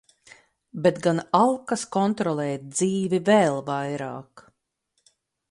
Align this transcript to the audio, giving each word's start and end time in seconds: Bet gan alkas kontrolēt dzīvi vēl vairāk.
Bet 0.85 0.95
gan 1.05 1.19
alkas 1.41 1.83
kontrolēt 1.97 2.65
dzīvi 2.79 3.21
vēl 3.29 3.61
vairāk. 3.69 4.45